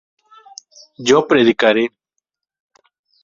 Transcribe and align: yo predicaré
yo 1.07 1.17
predicaré 1.27 1.83